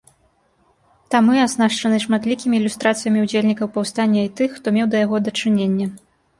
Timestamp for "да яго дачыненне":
4.93-5.85